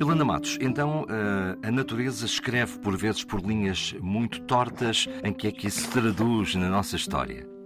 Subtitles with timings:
[0.00, 5.06] Yolanda Matos, então eh, a natureza escreve por vezes por linhas muito tortas.
[5.22, 7.59] Em que é que isso se traduz na nossa história?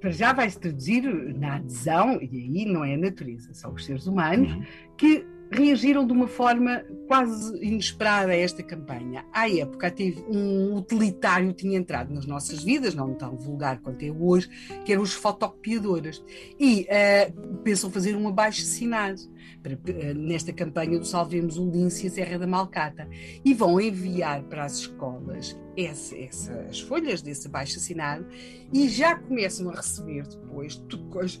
[0.00, 1.02] Para já vai se traduzir
[1.36, 4.62] na adesão, e aí não é a natureza, são os seres humanos, uhum.
[4.96, 9.24] que reagiram de uma forma quase inesperada a esta campanha.
[9.32, 9.92] À época
[10.28, 14.48] um utilitário tinha entrado nas nossas vidas, não tão vulgar quanto é hoje,
[14.84, 16.22] que eram os fotocopiadores.
[16.58, 19.20] E uh, pensam fazer um abaixo assinado
[19.60, 23.08] para, uh, nesta campanha do Salvemos o Lince e a Serra da Malcata.
[23.44, 26.14] E vão enviar para as escolas essa,
[26.68, 28.26] as folhas desse abaixo assinado
[28.72, 30.82] e já começam a receber depois
[31.22, 31.40] as, uh,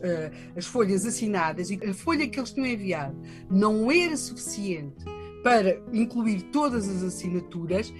[0.56, 3.20] as folhas assinadas e a folha que eles tinham enviado
[3.50, 5.04] não era suficiente
[5.42, 7.92] para incluir todas as assinaturas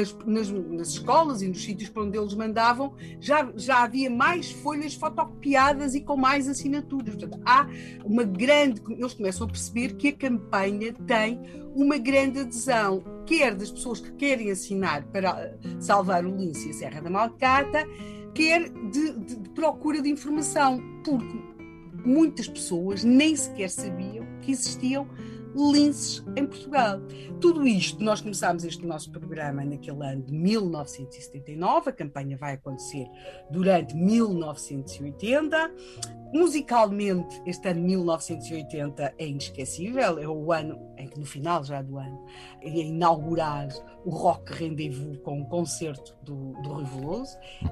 [0.00, 4.50] as, nas, nas, escolas e nos sítios para onde eles mandavam, já, já havia mais
[4.50, 7.14] folhas fotocopiadas e com mais assinaturas.
[7.14, 7.66] Portanto, há
[8.04, 8.82] uma grande.
[8.90, 11.40] Eles começam a perceber que a campanha tem
[11.74, 16.74] uma grande adesão, quer das pessoas que querem assinar para salvar o lince e a
[16.74, 17.84] Serra da Malcata,
[18.32, 21.53] quer de, de, de procura de informação, porque
[22.04, 25.08] muitas pessoas nem sequer sabiam que existiam
[25.56, 27.00] linces em Portugal.
[27.40, 33.06] Tudo isto, nós começámos este nosso programa naquele ano de 1979, a campanha vai acontecer
[33.50, 35.72] durante 1980.
[36.34, 41.96] Musicalmente, este ano 1980 é inesquecível, é o ano em que no final já do
[41.96, 42.26] ano
[42.60, 43.72] é inaugurado
[44.04, 47.22] o Rock Rendezvous com um concerto do, do Rui.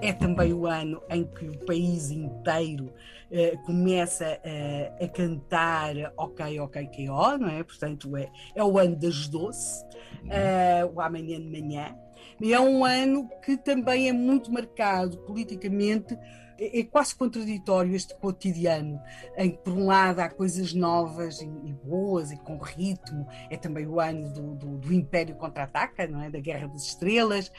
[0.00, 2.92] É também o ano em que o país inteiro
[3.32, 7.64] eh, começa eh, a cantar Ok, Ok, K.O., não é?
[7.64, 9.84] Portanto, é, é o ano das doce,
[10.22, 11.96] uh, o amanhã de manhã.
[12.40, 16.16] E é um ano que também é muito marcado politicamente
[16.62, 19.00] é, é quase contraditório este cotidiano,
[19.36, 23.56] em que, por um lado, há coisas novas e, e boas e com ritmo, é
[23.56, 26.30] também o ano do, do, do Império Contra-Ataca, não é?
[26.30, 27.52] da Guerra das Estrelas, uh,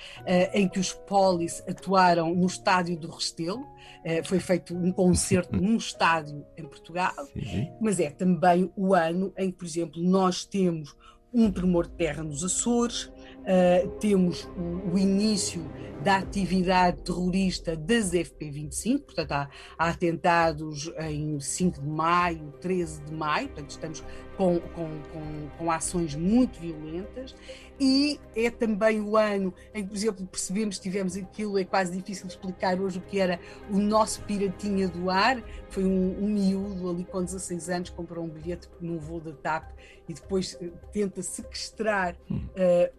[0.54, 5.76] em que os polis atuaram no estádio do Restelo, uh, foi feito um concerto num
[5.76, 7.72] estádio em Portugal, Sim.
[7.82, 10.96] mas é também o ano em que, por exemplo, nós temos
[11.34, 15.64] um tremor de terra nos Açores, uh, temos o, o, início
[16.04, 23.14] da atividade terrorista das FP25, portanto há, há, atentados em 5 de maio, 13 de
[23.14, 24.04] maio, portanto estamos
[24.38, 27.36] com, com, com, com ações muito violentas
[27.80, 32.28] e é também o ano em que, por exemplo, percebemos, tivemos aquilo, é quase difícil
[32.28, 33.40] explicar hoje o que era
[33.70, 38.30] o nosso Piratinha do Ar, foi um, um miúdo ali com 16 anos, comprou um
[38.30, 39.72] bilhete num voo da TAP
[40.08, 42.44] e depois uh, tenta sequestrar uh,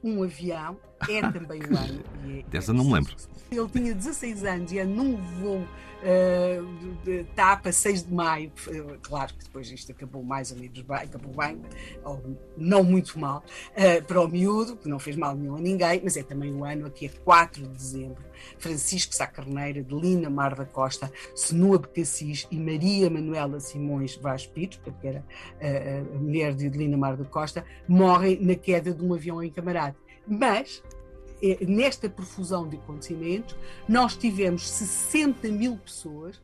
[0.03, 0.77] um avião,
[1.11, 2.03] é também o ano.
[2.27, 3.15] E é, Dessa não me lembro.
[3.51, 5.67] Ele tinha 16 anos e é num voo
[6.05, 8.53] uh, de TAP a 6 de maio,
[9.03, 11.61] claro que depois isto acabou mais ou menos bem, acabou bem,
[12.05, 16.01] ou não muito mal, uh, para o miúdo, que não fez mal nenhum a ninguém,
[16.05, 18.23] mas é também o ano aqui, é 4 de dezembro,
[18.59, 24.47] Francisco Sá Carneira, de Lina Mar da Costa, Senua Becassis e Maria Manuela Simões Vaz
[24.47, 25.25] Pito, porque era
[25.61, 29.51] a, a mulher de Lina Mar da Costa, morrem na queda de um avião em
[29.51, 29.97] camarada.
[30.27, 30.94] Mas é,
[31.67, 33.57] nesta profusão de acontecimentos,
[33.89, 36.41] nós tivemos 60 mil pessoas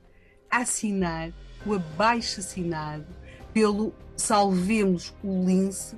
[0.51, 1.33] a assinar
[1.65, 3.07] o abaixo assinado
[3.53, 5.97] pelo Salvemos o Lince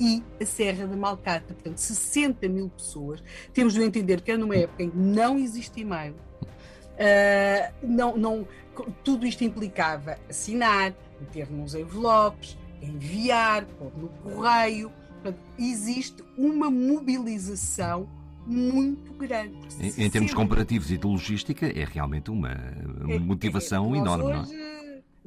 [0.00, 1.54] e a Serra da Malcata.
[1.54, 3.22] Portanto, 60 mil pessoas.
[3.52, 6.14] Temos de entender que era numa época em que não existe e-mail.
[6.14, 8.48] Uh, não, não,
[9.04, 14.90] tudo isto implicava assinar, meter nos envelopes, enviar, pôr no correio.
[15.14, 18.08] Portanto, existe uma mobilização
[18.48, 19.54] muito grande.
[19.80, 22.56] Em, em termos comparativos e de logística, é realmente uma,
[23.04, 24.24] uma é, motivação é, enorme.
[24.24, 24.78] Hoje, não é?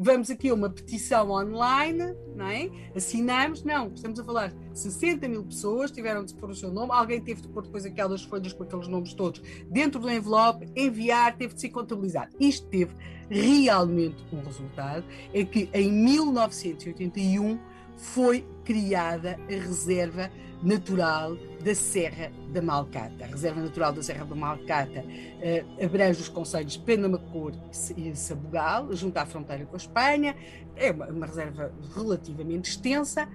[0.03, 2.69] vamos aqui a uma petição online, não é?
[2.95, 7.21] assinamos, não, estamos a falar 60 mil pessoas tiveram de pôr o seu nome, alguém
[7.21, 11.53] teve de pôr depois aquelas folhas com aqueles nomes todos dentro do envelope, enviar, teve
[11.53, 12.35] de ser contabilizado.
[12.39, 12.95] Isto teve
[13.29, 17.59] realmente um resultado, é que em 1981
[18.01, 20.29] foi criada a reserva
[20.63, 23.23] natural da Serra da Malcata.
[23.23, 27.53] A Reserva Natural da Serra da Malcata uh, abrange os conselhos de Penamacor
[27.95, 30.35] e Sabugal, junto à fronteira com a Espanha.
[30.75, 33.27] É uma, uma reserva relativamente extensa.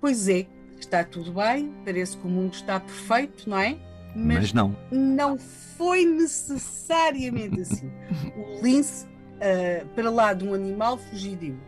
[0.00, 0.46] Pois é,
[0.78, 3.78] está tudo bem, parece que o mundo está perfeito, não é?
[4.16, 4.76] Mas, Mas não.
[4.90, 7.90] Não foi necessariamente assim.
[8.36, 11.58] O lince, uh, para lá de um animal fugidio,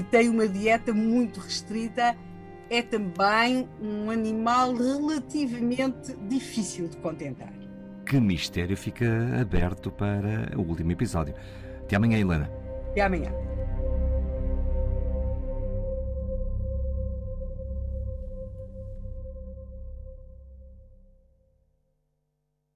[0.00, 2.16] que tem uma dieta muito restrita,
[2.70, 7.52] é também um animal relativamente difícil de contentar.
[8.06, 9.06] Que mistério fica
[9.38, 11.34] aberto para o último episódio.
[11.82, 12.50] Até amanhã, Helena.
[12.90, 13.30] Até amanhã.